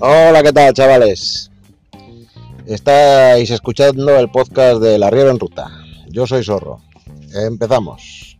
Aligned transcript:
Hola, 0.00 0.42
¿qué 0.42 0.52
tal, 0.52 0.72
chavales? 0.72 1.50
Estáis 2.66 3.50
escuchando 3.50 4.16
el 4.18 4.30
podcast 4.30 4.80
de 4.80 4.98
La 4.98 5.10
Riera 5.10 5.30
en 5.30 5.38
Ruta. 5.38 5.70
Yo 6.08 6.26
soy 6.26 6.42
Zorro. 6.42 6.80
Empezamos. 7.34 8.38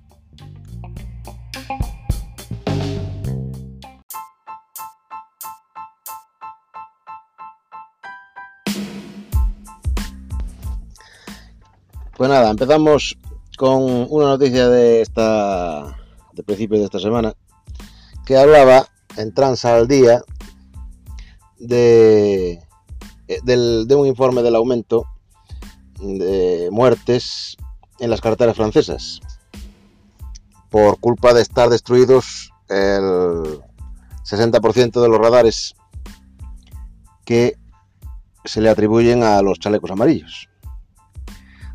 Pues 12.17 12.31
nada, 12.31 12.51
empezamos 12.51 13.19
con 13.59 14.07
una 14.09 14.27
noticia 14.27 14.69
de 14.69 15.03
esta 15.03 16.02
de 16.33 16.43
principio 16.43 16.79
de 16.79 16.85
esta 16.85 16.99
semana 16.99 17.35
que 18.25 18.37
hablaba 18.37 18.87
en 19.17 19.35
Transa 19.35 19.85
día 19.85 20.23
de, 21.59 22.61
de 23.27 23.95
un 23.95 24.07
informe 24.07 24.43
del 24.43 24.57
aumento 24.57 25.07
de 26.01 26.69
muertes 26.73 27.57
en 27.99 28.11
las 28.11 28.21
carreteras 28.21 28.57
francesas 28.57 29.21
por 30.71 30.99
culpa 30.99 31.35
de 31.35 31.43
estar 31.43 31.69
destruidos 31.69 32.51
el 32.69 33.61
60% 34.25 35.03
de 35.03 35.09
los 35.09 35.19
radares 35.19 35.75
que 37.25 37.57
se 38.45 38.61
le 38.61 38.71
atribuyen 38.71 39.23
a 39.23 39.43
los 39.43 39.59
chalecos 39.59 39.91
amarillos. 39.91 40.49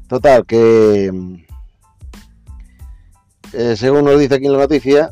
Total, 0.07 0.45
que 0.45 1.11
eh, 3.53 3.75
según 3.77 4.05
nos 4.05 4.19
dice 4.19 4.35
aquí 4.35 4.45
en 4.45 4.53
la 4.53 4.59
noticia, 4.59 5.11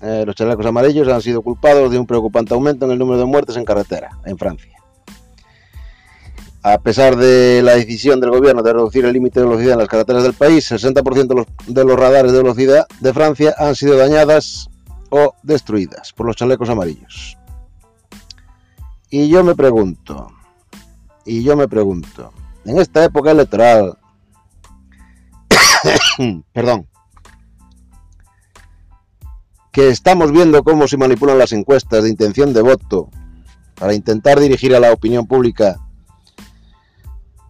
eh, 0.00 0.24
los 0.24 0.34
chalecos 0.34 0.64
amarillos 0.66 1.08
han 1.08 1.20
sido 1.20 1.42
culpados 1.42 1.90
de 1.90 1.98
un 1.98 2.06
preocupante 2.06 2.54
aumento 2.54 2.84
en 2.84 2.92
el 2.92 2.98
número 2.98 3.18
de 3.18 3.24
muertes 3.24 3.56
en 3.56 3.64
carretera 3.64 4.10
en 4.24 4.38
Francia. 4.38 4.72
A 6.62 6.78
pesar 6.78 7.16
de 7.16 7.62
la 7.62 7.74
decisión 7.76 8.20
del 8.20 8.30
gobierno 8.30 8.62
de 8.62 8.72
reducir 8.72 9.04
el 9.04 9.12
límite 9.12 9.40
de 9.40 9.46
velocidad 9.46 9.72
en 9.72 9.78
las 9.78 9.88
carreteras 9.88 10.22
del 10.22 10.34
país, 10.34 10.70
el 10.70 10.78
60% 10.78 11.26
de 11.26 11.34
los, 11.34 11.46
de 11.66 11.84
los 11.84 11.98
radares 11.98 12.32
de 12.32 12.38
velocidad 12.38 12.86
de 13.00 13.12
Francia 13.12 13.54
han 13.58 13.74
sido 13.74 13.96
dañadas 13.96 14.68
o 15.10 15.34
destruidas 15.42 16.12
por 16.12 16.26
los 16.26 16.36
chalecos 16.36 16.68
amarillos. 16.68 17.36
Y 19.10 19.28
yo 19.28 19.42
me 19.42 19.54
pregunto, 19.54 20.28
y 21.24 21.42
yo 21.42 21.56
me 21.56 21.68
pregunto, 21.68 22.32
en 22.64 22.78
esta 22.78 23.04
época 23.04 23.30
electoral, 23.30 23.96
perdón, 26.52 26.86
que 29.72 29.88
estamos 29.88 30.32
viendo 30.32 30.62
cómo 30.62 30.88
se 30.88 30.96
manipulan 30.96 31.38
las 31.38 31.52
encuestas 31.52 32.04
de 32.04 32.10
intención 32.10 32.52
de 32.52 32.62
voto 32.62 33.10
para 33.74 33.94
intentar 33.94 34.40
dirigir 34.40 34.74
a 34.74 34.80
la 34.80 34.92
opinión 34.92 35.26
pública, 35.26 35.78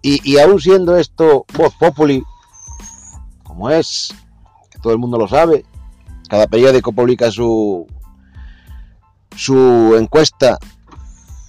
y, 0.00 0.38
aún 0.38 0.60
siendo 0.60 0.96
esto 0.96 1.44
voz 1.54 1.74
populi, 1.74 2.22
como 3.42 3.68
es, 3.68 4.14
que 4.70 4.78
todo 4.78 4.92
el 4.92 4.98
mundo 4.98 5.18
lo 5.18 5.26
sabe, 5.26 5.64
cada 6.28 6.46
periódico 6.46 6.92
publica 6.92 7.30
su, 7.30 7.86
su 9.36 9.96
encuesta 9.98 10.58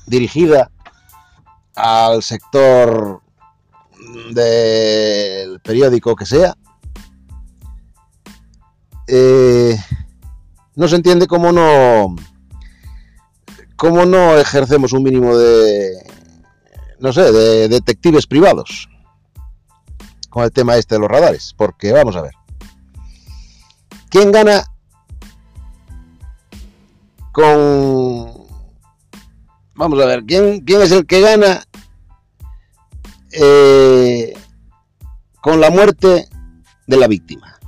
dirigida 0.08 0.72
al 1.76 2.24
sector 2.24 3.22
del 4.34 5.60
periódico 5.62 6.16
que 6.16 6.26
sea, 6.26 6.56
eh, 9.08 9.78
no 10.80 10.88
se 10.88 10.96
entiende 10.96 11.28
cómo 11.28 11.52
no, 11.52 12.16
cómo 13.76 14.06
no 14.06 14.38
ejercemos 14.38 14.94
un 14.94 15.04
mínimo 15.04 15.38
de, 15.38 15.92
no 17.00 17.12
sé, 17.12 17.34
de 17.34 17.68
detectives 17.68 18.26
privados 18.26 18.88
con 20.30 20.46
el 20.46 20.54
tema 20.54 20.78
este 20.78 20.96
de 20.96 21.02
los 21.02 21.12
radares, 21.12 21.54
porque 21.58 21.92
vamos 21.92 22.16
a 22.16 22.22
ver, 22.22 22.32
¿quién 24.10 24.32
gana 24.32 24.64
con, 27.34 28.48
vamos 29.76 30.00
a 30.02 30.06
ver, 30.06 30.24
quién, 30.24 30.62
quién 30.62 30.82
es 30.82 30.94
el 30.94 31.06
que 31.06 31.20
gana 31.20 31.62
eh, 33.34 34.34
con 35.42 35.60
la 35.60 35.72
muerte 35.72 36.30
de 36.88 36.98
la 36.98 37.08
víctima. 37.10 37.59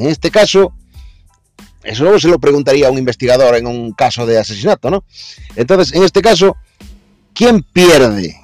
En 0.00 0.08
este 0.08 0.30
caso, 0.30 0.72
eso 1.82 2.18
se 2.18 2.28
lo 2.28 2.38
preguntaría 2.38 2.88
a 2.88 2.90
un 2.90 2.96
investigador 2.96 3.54
en 3.54 3.66
un 3.66 3.92
caso 3.92 4.24
de 4.24 4.38
asesinato, 4.38 4.90
¿no? 4.90 5.04
Entonces, 5.56 5.94
en 5.94 6.04
este 6.04 6.22
caso, 6.22 6.56
¿quién 7.34 7.62
pierde 7.62 8.34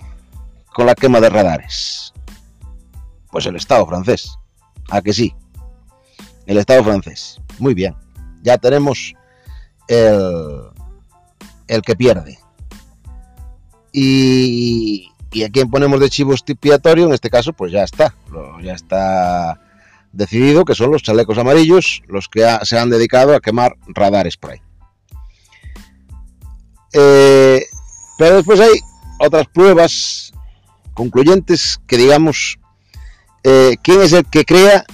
con 0.75 0.85
la 0.85 0.95
quema 0.95 1.19
de 1.19 1.31
radares? 1.31 2.13
Pues 3.31 3.47
el 3.47 3.57
Estado 3.57 3.87
francés. 3.87 4.37
¿A 4.91 5.01
que 5.01 5.15
sí? 5.15 5.35
El 6.45 6.59
Estado 6.59 6.85
francés. 6.85 7.41
Muy 7.59 7.73
bien. 7.73 7.95
Ya 8.43 8.59
tenemos 8.59 9.15
el, 9.89 10.61
el 11.69 11.81
que 11.81 11.97
pierde. 11.97 12.39
Y, 13.93 15.11
y 15.33 15.43
a 15.43 15.49
quién 15.49 15.71
ponemos 15.71 16.01
de 16.01 16.11
chivo 16.11 16.35
expiatorio, 16.35 17.07
en 17.07 17.15
este 17.15 17.31
caso, 17.31 17.55
pues 17.55 17.73
ya 17.73 17.83
está. 17.83 18.15
Ya 18.63 18.75
está 18.75 19.59
decidido 20.17 20.65
que 20.65 20.75
son 20.75 20.91
los 20.91 21.03
chalecos 21.03 21.39
amarillos 21.39 22.03
los 22.09 22.29
que 22.29 22.45
se 22.63 22.79
han 22.79 22.91
dedicado 22.91 23.35
a 23.35 23.41
quemar 23.41 23.77
radares 23.87 24.37
por 24.37 24.53
ahí. 24.53 24.61
Eh, 26.93 27.63
pero 28.19 28.37
después 28.37 28.59
hay 28.61 28.81
otras 29.21 29.47
pruebas 29.49 30.33
concluyentes 30.95 31.79
que 31.87 31.99
digamos, 31.99 32.59
eh, 33.45 33.77
¿quién 33.83 34.01
es 34.01 34.13
el 34.15 34.25
que 34.25 34.45
crea 34.45 34.85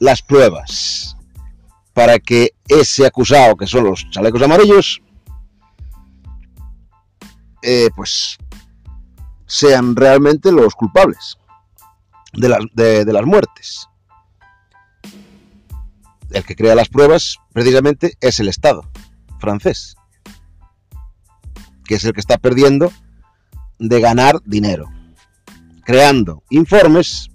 las 0.00 0.20
pruebas 0.20 1.16
para 1.94 2.18
que 2.18 2.50
ese 2.66 3.06
acusado, 3.06 3.56
que 3.56 3.66
son 3.66 3.84
los 3.84 4.10
chalecos 4.10 4.42
amarillos, 4.42 5.00
eh, 7.62 7.88
pues 7.94 8.36
sean 9.46 9.94
realmente 9.94 10.50
los 10.50 10.74
culpables 10.74 11.38
de 12.32 13.04
de 13.04 13.12
las 13.12 13.24
muertes? 13.24 13.88
El 16.30 16.44
que 16.44 16.56
crea 16.56 16.74
las 16.74 16.88
pruebas 16.88 17.38
precisamente 17.52 18.14
es 18.20 18.40
el 18.40 18.48
Estado 18.48 18.88
francés, 19.38 19.96
que 21.84 21.96
es 21.96 22.04
el 22.04 22.12
que 22.12 22.20
está 22.20 22.38
perdiendo 22.38 22.92
de 23.78 24.00
ganar 24.00 24.40
dinero, 24.44 24.90
creando 25.84 26.42
informes, 26.50 27.28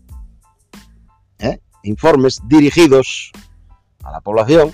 ¿eh? 1.40 1.60
informes 1.84 2.40
dirigidos 2.48 3.32
a 4.04 4.12
la 4.12 4.22
población, 4.22 4.74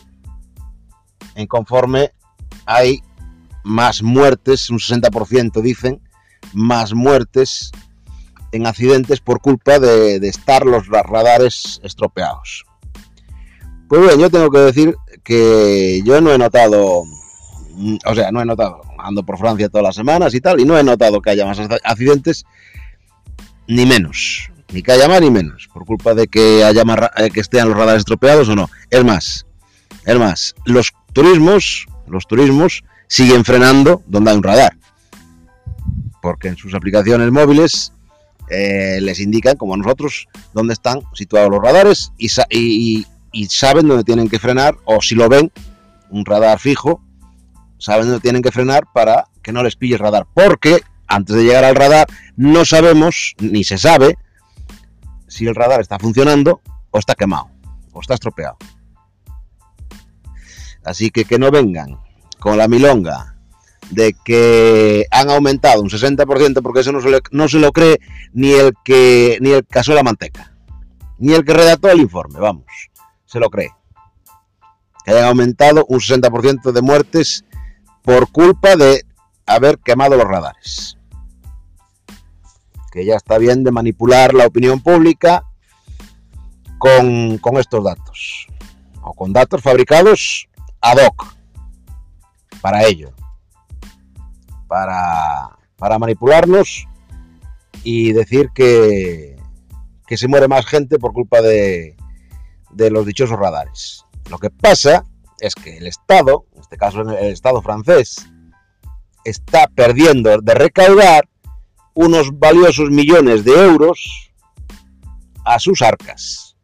en 1.36 1.48
conforme 1.48 2.12
hay 2.66 3.02
más 3.64 4.02
muertes, 4.02 4.70
un 4.70 4.80
60% 4.80 5.62
dicen, 5.62 6.02
más 6.54 6.94
muertes 6.94 7.72
en 8.54 8.66
accidentes 8.66 9.20
por 9.20 9.42
culpa 9.42 9.78
de, 9.80 10.20
de 10.20 10.30
estar 10.30 10.66
los 10.66 10.88
radares 10.88 11.82
estropeados. 11.84 12.67
Pues 13.88 14.02
bien, 14.02 14.20
yo 14.20 14.30
tengo 14.30 14.50
que 14.50 14.59
decir 14.59 14.96
que 15.24 16.02
yo 16.03 16.20
no 16.20 16.34
he 16.34 16.38
notado, 16.38 17.03
o 18.06 18.16
sea, 18.16 18.31
no 18.31 18.42
he 18.42 18.46
notado, 18.46 18.81
ando 18.98 19.24
por 19.24 19.38
Francia 19.38 19.70
todas 19.70 19.84
las 19.84 19.96
semanas 19.96 20.34
y 20.34 20.42
tal, 20.42 20.59
y 20.59 20.66
no 20.66 20.78
he 20.78 20.84
notado 20.84 21.22
que 21.22 21.30
haya 21.30 21.46
más 21.46 21.59
accidentes, 21.84 22.46
ni 23.68 23.86
menos, 23.86 24.50
ni 24.74 24.81
que 24.81 24.92
haya 24.92 25.08
más 25.08 25.22
ni 25.22 25.31
menos, 25.31 25.70
por 25.74 25.86
culpa 25.86 26.14
de 26.14 26.28
que 26.28 26.66
haya 26.66 26.84
más, 26.84 27.00
eh, 27.18 27.30
que 27.30 27.39
estén 27.39 27.68
los 27.68 27.78
radares 27.78 28.00
estropeados 28.00 28.50
o 28.50 28.56
no. 28.56 28.69
Es 28.89 29.06
más, 29.06 29.45
es 30.06 30.19
más, 30.19 30.56
los 30.66 30.92
turismos, 31.13 31.86
los 32.07 32.28
turismos 32.28 32.84
siguen 33.07 33.45
frenando 33.45 34.04
donde 34.06 34.31
hay 34.31 34.38
un 34.38 34.44
radar, 34.44 34.78
porque 36.22 36.50
en 36.50 36.57
sus 36.57 36.74
aplicaciones 36.74 37.31
móviles 37.31 37.94
eh, 38.50 39.00
les 39.01 39.22
indican, 39.22 39.56
como 39.56 39.75
a 39.75 39.78
nosotros, 39.78 40.28
dónde 40.54 40.74
están 40.74 41.01
situados 41.13 41.50
los 41.50 41.62
radares 41.62 42.12
y, 42.18 42.30
y, 42.50 43.06
y 43.31 43.45
saben 43.47 43.88
dónde 43.88 44.03
tienen 44.03 44.29
que 44.29 44.39
frenar, 44.39 44.77
o 44.85 45.01
si 45.01 45.15
lo 45.15 45.29
ven, 45.29 45.51
un 46.09 46.25
radar 46.25 46.59
fijo, 46.59 47.01
saben 47.77 48.06
dónde 48.06 48.21
tienen 48.21 48.41
que 48.41 48.51
frenar 48.51 48.85
para 48.94 49.27
que 49.41 49.51
no 49.51 49.63
les 49.63 49.75
pille 49.75 49.95
el 49.95 50.00
radar. 50.00 50.27
Porque 50.33 50.81
antes 51.07 51.35
de 51.35 51.44
llegar 51.44 51.63
al 51.63 51.75
radar 51.75 52.07
no 52.35 52.65
sabemos, 52.65 53.35
ni 53.39 53.63
se 53.63 53.77
sabe, 53.77 54.18
si 55.27 55.45
el 55.45 55.56
radar 55.56 55.81
está 55.81 56.00
funcionando 56.00 56.62
o 56.91 57.00
está 57.00 57.15
quemado, 57.15 57.50
o 57.91 58.01
está 58.01 58.13
estropeado. 58.13 58.57
Así 60.83 61.09
que 61.12 61.25
que 61.25 61.38
no 61.38 61.51
vengan 61.51 62.00
con 62.39 62.57
la 62.57 62.68
milonga 62.68 63.35
de 63.89 64.15
que 64.24 65.06
han 65.12 65.29
aumentado 65.29 65.81
un 65.81 65.89
60% 65.89 66.62
porque 66.62 66.81
eso 66.81 66.91
no 66.91 67.01
se, 67.01 67.09
le, 67.09 67.19
no 67.31 67.47
se 67.47 67.59
lo 67.59 67.71
cree 67.71 68.00
ni 68.33 68.51
el 68.51 68.74
que 68.83 69.38
ni 69.41 69.51
el 69.51 69.65
caso 69.65 69.91
de 69.91 69.97
la 69.97 70.03
manteca, 70.03 70.53
ni 71.19 71.33
el 71.33 71.45
que 71.45 71.53
redactó 71.53 71.89
el 71.89 72.01
informe, 72.01 72.39
vamos 72.39 72.65
se 73.27 73.39
lo 73.39 73.50
cree. 73.51 73.69
Que 75.06 75.12
hayan 75.12 75.25
aumentado 75.25 75.85
un 75.88 76.00
60% 76.00 76.71
de 76.71 76.81
muertes 76.81 77.45
por 78.01 78.31
culpa 78.31 78.75
de 78.75 79.06
haber 79.45 79.77
quemado 79.77 80.18
los 80.18 80.25
radares. 80.25 80.97
Que 82.91 83.06
ya 83.06 83.15
está 83.15 83.38
bien 83.38 83.63
de 83.63 83.71
manipular 83.71 84.33
la 84.33 84.47
opinión 84.47 84.81
pública 84.81 85.44
con, 86.79 87.38
con 87.38 87.57
estos 87.57 87.83
datos. 87.83 88.47
O 89.03 89.13
con 89.13 89.31
datos 89.31 89.62
fabricados 89.62 90.47
ad 90.81 90.97
hoc 91.06 91.35
para 92.62 92.85
ello. 92.85 93.12
Para, 94.68 95.57
para 95.77 96.00
manipularnos 96.00 96.88
y 97.83 98.12
decir 98.12 98.50
que, 98.53 99.38
que 100.07 100.18
se 100.18 100.27
muere 100.27 100.47
más 100.47 100.65
gente 100.65 101.00
por 101.00 101.13
culpa 101.13 101.41
de, 101.41 101.95
de 102.72 102.92
los 102.92 103.06
dichosos 103.06 103.40
radares. 103.40 104.06
Lo 104.30 104.38
que 104.38 104.50
pasa 104.50 105.06
es 105.40 105.56
que 105.56 105.78
el 105.78 105.88
Estado, 105.88 106.46
en 106.54 106.62
este 106.62 106.78
caso 106.78 107.02
el 107.02 107.31
Estado 107.31 107.62
francés, 107.62 108.28
está 109.24 109.68
perdiendo 109.68 110.38
de 110.40 110.54
recaudar 110.54 111.28
unos 111.94 112.38
valiosos 112.38 112.90
millones 112.90 113.44
de 113.44 113.52
euros 113.54 114.31
a 115.44 115.60
sus 115.60 115.81
arcas. 115.81 116.56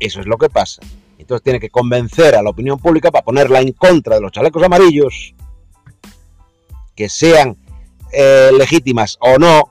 Eso 0.00 0.20
es 0.20 0.26
lo 0.26 0.36
que 0.38 0.48
pasa. 0.48 0.82
Entonces 1.18 1.42
tiene 1.42 1.60
que 1.60 1.70
convencer 1.70 2.34
a 2.34 2.42
la 2.42 2.50
opinión 2.50 2.78
pública 2.78 3.10
para 3.10 3.24
ponerla 3.24 3.60
en 3.60 3.72
contra 3.72 4.16
de 4.16 4.20
los 4.20 4.32
chalecos 4.32 4.62
amarillos, 4.62 5.34
que 6.94 7.08
sean 7.08 7.56
eh, 8.12 8.50
legítimas 8.56 9.18
o 9.20 9.38
no 9.38 9.70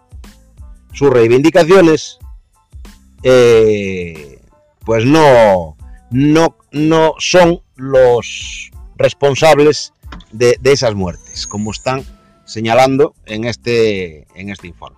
sus 0.94 1.10
reivindicaciones, 1.10 2.20
eh, 3.24 4.37
pues 4.88 5.04
no, 5.04 5.76
no, 6.12 6.56
no 6.72 7.16
son 7.20 7.62
los 7.76 8.72
responsables 8.96 9.92
de, 10.32 10.58
esas 10.64 10.96
muertes, 10.96 11.46
como 11.46 11.72
están 11.72 12.06
señalando 12.46 13.14
en 13.26 13.44
este, 13.44 14.28
en 14.34 14.50
este 14.50 14.68
informe. 14.68 14.96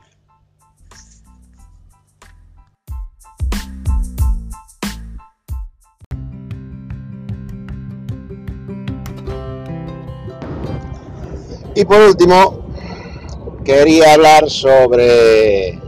Y 11.73 11.83
por 11.85 11.99
último, 12.01 12.71
quería 13.65 14.13
hablar 14.13 14.51
sobre 14.51 15.78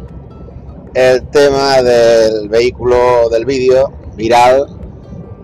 el 0.93 1.27
tema 1.29 1.81
del 1.81 2.49
vehículo 2.49 3.29
del 3.29 3.45
vídeo 3.45 3.91
viral 4.15 4.67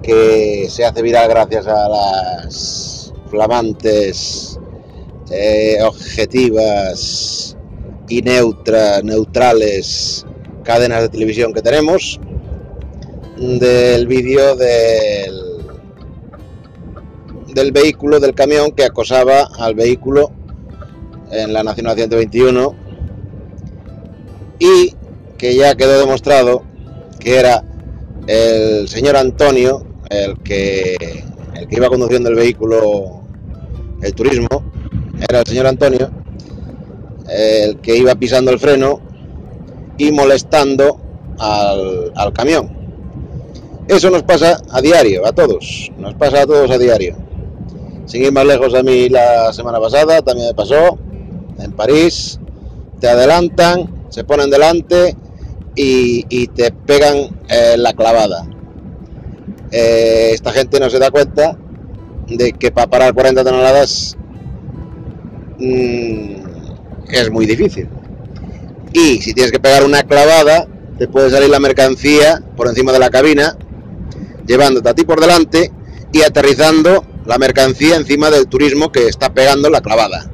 que 0.03 0.67
se 0.69 0.85
hace 0.85 1.01
viral 1.01 1.29
gracias 1.29 1.67
a 1.67 1.87
las 1.87 3.13
flamantes, 3.29 4.59
eh, 5.31 5.77
objetivas 5.83 7.57
y 8.09 8.21
neutra, 8.21 9.01
neutrales 9.01 10.25
cadenas 10.63 11.01
de 11.01 11.09
televisión 11.09 11.53
que 11.53 11.61
tenemos 11.61 12.19
del 13.37 14.07
vídeo 14.07 14.55
del 14.55 15.47
del 17.53 17.71
vehículo 17.71 18.19
del 18.19 18.35
camión 18.35 18.71
que 18.71 18.83
acosaba 18.83 19.47
al 19.57 19.75
vehículo 19.75 20.31
en 21.31 21.53
la 21.53 21.63
Nacional 21.63 21.95
121 21.95 22.75
y 24.59 24.96
que 25.37 25.55
ya 25.55 25.75
quedó 25.75 25.99
demostrado 25.99 26.63
que 27.19 27.37
era 27.37 27.63
el 28.27 28.87
señor 28.87 29.15
Antonio 29.15 29.87
el 30.09 30.37
que, 30.39 31.23
el 31.55 31.67
que 31.67 31.75
iba 31.75 31.89
conduciendo 31.89 32.29
el 32.29 32.35
vehículo, 32.35 33.23
el 34.01 34.13
turismo, 34.13 34.47
era 35.27 35.39
el 35.39 35.45
señor 35.45 35.67
Antonio, 35.67 36.09
el 37.29 37.79
que 37.79 37.97
iba 37.97 38.15
pisando 38.15 38.51
el 38.51 38.59
freno 38.59 39.01
y 39.97 40.11
molestando 40.11 40.99
al, 41.39 42.11
al 42.15 42.33
camión. 42.33 42.75
Eso 43.87 44.09
nos 44.09 44.23
pasa 44.23 44.61
a 44.69 44.81
diario, 44.81 45.25
a 45.25 45.31
todos, 45.31 45.91
nos 45.97 46.13
pasa 46.15 46.41
a 46.41 46.45
todos 46.45 46.69
a 46.71 46.77
diario. 46.77 47.15
Sin 48.05 48.23
ir 48.23 48.31
más 48.31 48.45
lejos 48.45 48.73
a 48.73 48.83
mí 48.83 49.09
la 49.09 49.51
semana 49.53 49.79
pasada, 49.79 50.21
también 50.21 50.47
me 50.47 50.53
pasó, 50.53 50.97
en 51.59 51.71
París, 51.71 52.39
te 52.99 53.07
adelantan, 53.07 54.05
se 54.09 54.23
ponen 54.23 54.49
delante 54.49 55.15
y, 55.77 56.47
te 56.47 56.71
pegan 56.71 57.29
eh, 57.49 57.75
la 57.77 57.93
clavada. 57.93 58.47
Eh, 59.71 60.31
esta 60.33 60.51
gente 60.51 60.79
no 60.79 60.89
se 60.89 60.97
da 60.97 61.11
cuenta 61.11 61.57
de 62.27 62.53
que 62.53 62.71
para 62.71 62.87
parar 62.87 63.13
40 63.13 63.43
toneladas 63.43 64.17
mmm, 65.59 66.35
es 67.09 67.31
muy 67.31 67.45
difícil. 67.45 67.87
Y 68.93 69.21
si 69.21 69.33
tienes 69.33 69.51
que 69.51 69.59
pegar 69.59 69.83
una 69.83 70.03
clavada, 70.03 70.67
te 70.97 71.07
puede 71.07 71.29
salir 71.29 71.49
la 71.49 71.59
mercancía 71.59 72.41
por 72.55 72.67
encima 72.67 72.91
de 72.91 72.99
la 72.99 73.11
cabina, 73.11 73.55
llevándote 74.47 74.89
a 74.89 74.95
ti 74.95 75.03
por 75.03 75.21
delante 75.21 75.71
y 76.11 76.23
aterrizando 76.23 77.05
la 77.25 77.37
mercancía 77.37 77.97
encima 77.97 78.31
del 78.31 78.47
turismo 78.47 78.91
que 78.91 79.07
está 79.07 79.33
pegando 79.33 79.69
la 79.69 79.81
clavada. 79.81 80.31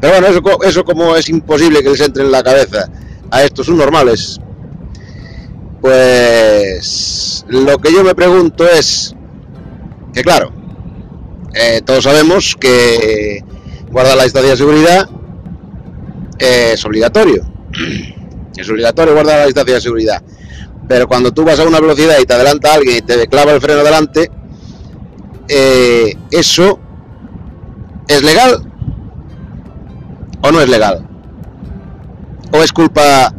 Pero 0.00 0.14
bueno, 0.14 0.26
eso, 0.26 0.62
eso 0.64 0.84
como 0.84 1.14
es 1.14 1.28
imposible 1.28 1.82
que 1.82 1.90
les 1.90 2.00
entre 2.00 2.24
en 2.24 2.32
la 2.32 2.42
cabeza 2.42 2.90
a 3.30 3.42
estos 3.42 3.66
subnormales, 3.66 4.40
pues 5.80 7.44
lo 7.48 7.78
que 7.78 7.92
yo 7.92 8.02
me 8.04 8.14
pregunto 8.14 8.66
es 8.68 9.14
que 10.12 10.22
claro, 10.22 10.52
eh, 11.54 11.82
todos 11.84 12.04
sabemos 12.04 12.56
que 12.58 13.44
guardar 13.90 14.16
la 14.16 14.24
distancia 14.24 14.52
de 14.52 14.56
seguridad 14.56 15.08
es 16.38 16.84
obligatorio. 16.84 17.44
Es 18.56 18.70
obligatorio 18.70 19.14
guardar 19.14 19.40
la 19.40 19.46
distancia 19.46 19.74
de 19.74 19.80
seguridad. 19.80 20.22
Pero 20.86 21.08
cuando 21.08 21.32
tú 21.32 21.44
vas 21.44 21.58
a 21.58 21.64
una 21.64 21.80
velocidad 21.80 22.18
y 22.22 22.24
te 22.24 22.34
adelanta 22.34 22.72
alguien 22.72 22.98
y 22.98 23.02
te 23.02 23.26
clava 23.26 23.50
el 23.50 23.60
freno 23.60 23.82
delante, 23.82 24.30
eh, 25.48 26.14
eso 26.30 26.78
es 28.06 28.22
legal 28.22 28.62
o 30.44 30.52
no 30.52 30.60
es 30.60 30.68
legal? 30.68 31.06
¿O 32.54 32.62
es 32.62 32.72
culpa 32.72 33.34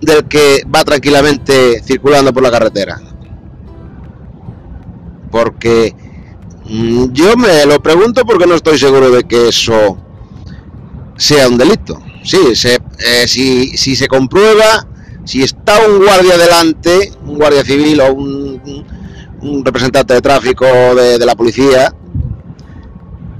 del 0.00 0.24
que 0.24 0.62
va 0.74 0.82
tranquilamente 0.82 1.82
circulando 1.82 2.32
por 2.32 2.42
la 2.42 2.50
carretera? 2.50 2.98
Porque 5.30 5.94
mm, 6.64 7.12
yo 7.12 7.36
me 7.36 7.66
lo 7.66 7.82
pregunto 7.82 8.24
porque 8.24 8.46
no 8.46 8.54
estoy 8.54 8.78
seguro 8.78 9.10
de 9.10 9.24
que 9.24 9.48
eso 9.48 9.98
sea 11.18 11.48
un 11.48 11.58
delito. 11.58 12.00
Sí, 12.22 12.56
se, 12.56 12.76
eh, 12.76 13.28
si, 13.28 13.76
si, 13.76 13.94
se 13.94 14.08
comprueba, 14.08 14.86
si 15.24 15.42
está 15.42 15.86
un 15.86 15.98
guardia 15.98 16.38
delante, 16.38 17.12
un 17.26 17.36
guardia 17.36 17.62
civil 17.62 18.00
o 18.00 18.14
un, 18.14 19.62
representante 19.62 20.14
de 20.14 20.22
tráfico 20.22 20.64
de, 20.64 21.18
de 21.18 21.26
la 21.26 21.34
policía, 21.34 21.94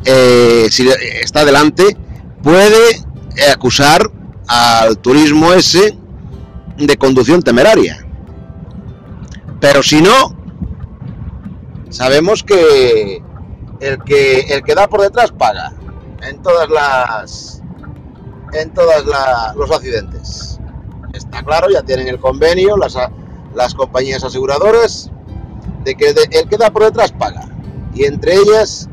eh, 0.05 0.69
si 0.71 0.87
está 1.23 1.47
delante, 1.47 1.97
puede 2.43 3.03
acusar 3.51 4.11
al 4.47 4.99
turismo 4.99 5.53
ese 5.53 5.97
de 6.77 6.97
conducción 6.97 7.43
temeraria. 7.43 8.07
Pero 9.61 9.83
si 9.83 10.01
no, 10.03 10.37
sabemos 11.91 12.43
que 12.43 13.23
el 13.81 14.03
que 14.03 14.41
el 14.41 14.63
que 14.63 14.75
da 14.75 14.89
por 14.89 15.01
detrás 15.01 15.33
paga 15.33 15.73
en 16.23 16.43
todas 16.43 16.69
las 16.69 17.63
en 18.53 18.73
todas 18.73 19.05
los 19.57 19.71
accidentes. 19.71 20.61
Está 21.13 21.43
claro, 21.43 21.69
ya 21.71 21.83
tienen 21.83 22.09
el 22.09 22.19
convenio 22.19 22.77
las, 22.77 22.97
las 23.55 23.75
compañías 23.75 24.25
aseguradoras 24.25 25.11
de 25.85 25.95
que 25.95 26.09
el 26.09 26.49
que 26.49 26.57
da 26.57 26.71
por 26.71 26.85
detrás 26.85 27.13
paga. 27.13 27.49
Y 27.95 28.05
entre 28.05 28.35
ellas 28.35 28.89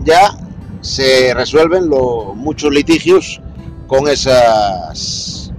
ya 0.00 0.36
se 0.80 1.32
resuelven 1.34 1.88
lo, 1.88 2.34
muchos 2.34 2.72
litigios 2.72 3.40
con 3.86 4.08
esas 4.08 5.52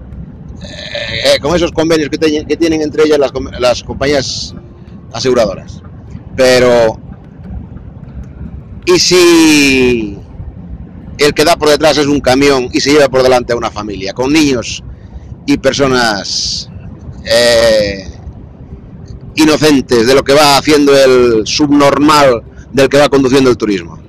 eh, 0.61 1.39
con 1.39 1.55
esos 1.55 1.71
convenios 1.71 2.09
que, 2.09 2.17
tienen 2.17 2.81
entre 2.81 3.03
ellas 3.03 3.19
las, 3.19 3.31
las 3.59 3.83
compañías 3.83 4.53
aseguradoras. 5.13 5.81
Pero 6.35 6.99
¿y 8.85 8.99
si 8.99 10.17
el 11.17 11.33
que 11.33 11.45
da 11.45 11.55
por 11.55 11.69
detrás 11.69 11.97
es 11.97 12.07
un 12.07 12.19
camión 12.19 12.69
y 12.71 12.79
se 12.81 12.91
lleva 12.91 13.09
por 13.09 13.23
delante 13.23 13.53
a 13.53 13.55
una 13.55 13.71
familia 13.71 14.13
con 14.13 14.31
niños 14.33 14.83
y 15.45 15.57
personas 15.57 16.69
eh, 17.25 18.07
inocentes 19.35 20.07
de 20.07 20.15
lo 20.15 20.23
que 20.23 20.33
va 20.33 20.57
haciendo 20.57 20.95
el 20.95 21.45
subnormal 21.45 22.43
del 22.71 22.89
que 22.89 22.97
va 22.97 23.09
conduciendo 23.09 23.49
el 23.49 23.57
turismo. 23.57 24.04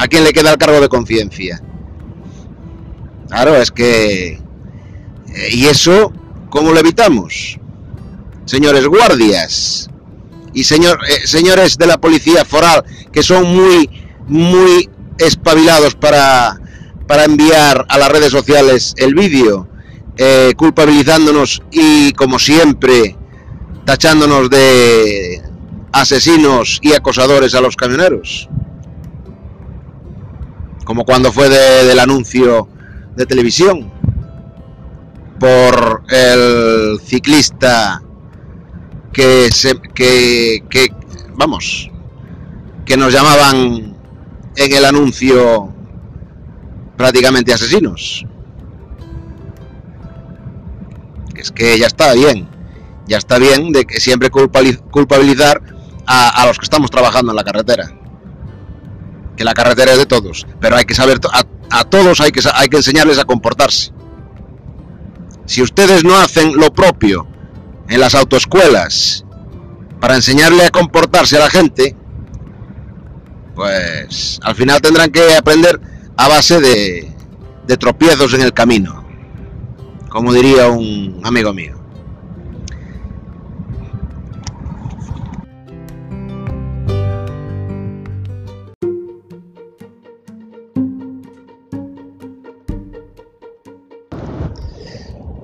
¿A 0.00 0.08
quién 0.08 0.24
le 0.24 0.32
queda 0.32 0.52
el 0.52 0.58
cargo 0.58 0.80
de 0.80 0.88
conciencia? 0.88 1.62
Claro, 3.28 3.54
es 3.56 3.70
que... 3.70 4.32
Eh, 4.32 5.48
¿Y 5.52 5.66
eso 5.66 6.12
cómo 6.48 6.72
lo 6.72 6.80
evitamos? 6.80 7.60
señores 8.50 8.84
guardias 8.86 9.88
y 10.52 10.64
señor, 10.64 10.98
eh, 11.08 11.24
señores 11.24 11.78
de 11.78 11.86
la 11.86 12.00
policía 12.00 12.44
foral 12.44 12.84
que 13.12 13.22
son 13.22 13.44
muy, 13.44 13.88
muy 14.26 14.90
espabilados 15.18 15.94
para, 15.94 16.58
para 17.06 17.24
enviar 17.24 17.86
a 17.88 17.98
las 17.98 18.10
redes 18.10 18.32
sociales 18.32 18.94
el 18.96 19.14
vídeo, 19.14 19.68
eh, 20.16 20.52
culpabilizándonos 20.56 21.62
y 21.70 22.12
como 22.14 22.40
siempre 22.40 23.16
tachándonos 23.84 24.50
de 24.50 25.42
asesinos 25.92 26.80
y 26.82 26.92
acosadores 26.94 27.54
a 27.54 27.60
los 27.60 27.76
camioneros. 27.76 28.48
Como 30.90 31.04
cuando 31.04 31.30
fue 31.30 31.48
del 31.48 32.00
anuncio 32.00 32.66
de 33.14 33.24
televisión 33.24 33.92
por 35.38 36.02
el 36.10 36.98
ciclista 36.98 38.02
que, 39.12 39.52
se, 39.52 39.80
que, 39.94 40.92
vamos, 41.36 41.88
que 42.84 42.96
nos 42.96 43.12
llamaban 43.12 43.96
en 44.56 44.72
el 44.72 44.84
anuncio 44.84 45.72
prácticamente 46.96 47.54
asesinos. 47.54 48.26
Es 51.36 51.52
que 51.52 51.78
ya 51.78 51.86
está 51.86 52.14
bien, 52.14 52.48
ya 53.06 53.18
está 53.18 53.38
bien 53.38 53.70
de 53.70 53.84
que 53.84 54.00
siempre 54.00 54.28
culpabilizar 54.28 55.62
a 56.04 56.44
los 56.48 56.58
que 56.58 56.64
estamos 56.64 56.90
trabajando 56.90 57.30
en 57.30 57.36
la 57.36 57.44
carretera. 57.44 57.99
Que 59.40 59.44
la 59.44 59.54
carretera 59.54 59.92
es 59.92 59.96
de 59.96 60.04
todos, 60.04 60.46
pero 60.60 60.76
hay 60.76 60.84
que 60.84 60.94
saber, 60.94 61.18
a, 61.70 61.84
todos 61.84 62.20
hay 62.20 62.30
que, 62.30 62.42
hay 62.52 62.68
que 62.68 62.76
enseñarles 62.76 63.18
a 63.18 63.24
comportarse. 63.24 63.90
Si 65.46 65.62
ustedes 65.62 66.04
no 66.04 66.14
hacen 66.18 66.58
lo 66.58 66.74
propio 66.74 67.26
en 67.88 68.00
las 68.00 68.14
autoescuelas 68.14 69.24
para 69.98 70.16
enseñarle 70.16 70.66
a 70.66 70.68
comportarse 70.68 71.38
a 71.38 71.40
la 71.40 71.48
gente, 71.48 71.96
pues 73.54 74.40
al 74.42 74.54
final 74.56 74.82
tendrán 74.82 75.10
que 75.10 75.34
aprender 75.34 75.80
a 76.18 76.28
base 76.28 76.60
de 76.60 77.76
tropiezos 77.78 78.34
en 78.34 78.42
el 78.42 78.52
camino, 78.52 79.06
como 80.10 80.34
diría 80.34 80.68
un 80.68 81.18
amigo 81.24 81.54
mío. 81.54 81.79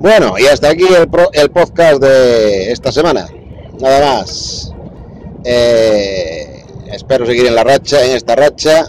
Bueno, 0.06 0.36
y 0.38 0.46
hasta 0.46 0.68
aquí 0.68 0.84
el, 0.84 1.08
pro, 1.08 1.30
el 1.32 1.50
podcast 1.50 2.00
de 2.00 2.70
esta 2.70 2.92
semana. 2.92 3.26
Nada 3.80 4.14
más. 4.14 4.72
Eh, 5.42 6.62
espero 6.92 7.26
seguir 7.26 7.46
en 7.46 7.56
la 7.56 7.64
racha, 7.64 8.04
en 8.06 8.12
esta 8.12 8.36
racha, 8.36 8.88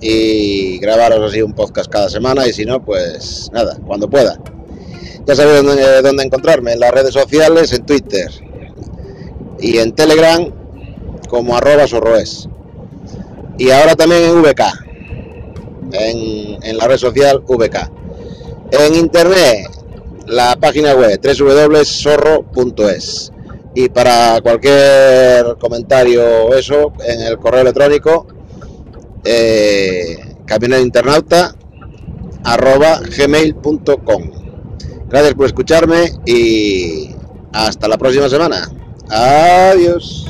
y 0.00 0.78
grabaros 0.78 1.30
así 1.30 1.42
un 1.42 1.52
podcast 1.52 1.90
cada 1.90 2.08
semana. 2.08 2.46
Y 2.46 2.54
si 2.54 2.64
no, 2.64 2.82
pues 2.82 3.50
nada, 3.52 3.76
cuando 3.86 4.08
pueda. 4.08 4.40
Ya 5.26 5.36
sabéis 5.36 5.62
dónde, 5.62 6.00
dónde 6.00 6.24
encontrarme, 6.24 6.72
en 6.72 6.80
las 6.80 6.90
redes 6.90 7.12
sociales, 7.12 7.74
en 7.74 7.84
Twitter 7.84 8.30
y 9.60 9.76
en 9.76 9.92
Telegram 9.94 10.50
como 11.28 11.54
arroba 11.54 11.86
sorroes. 11.86 12.48
Y 13.58 13.72
ahora 13.72 13.94
también 13.94 14.22
en 14.22 14.40
VK, 14.40 14.62
en, 15.92 16.64
en 16.64 16.78
la 16.78 16.88
red 16.88 16.96
social 16.96 17.42
VK. 17.46 17.90
En 18.72 18.94
internet 18.94 19.75
la 20.26 20.56
página 20.56 20.94
web 20.94 21.20
www.zorro.es 21.22 21.72
y 23.74 23.88
para 23.88 24.40
cualquier 24.40 25.56
comentario 25.58 26.46
o 26.46 26.54
eso 26.54 26.92
en 27.04 27.20
el 27.22 27.38
correo 27.38 27.60
electrónico 27.62 28.26
eh, 29.24 30.16
arroba 32.44 33.00
gmail.com 33.00 34.30
gracias 35.08 35.34
por 35.34 35.46
escucharme 35.46 36.12
y 36.24 37.10
hasta 37.52 37.88
la 37.88 37.96
próxima 37.96 38.28
semana. 38.28 38.70
Adiós 39.08 40.26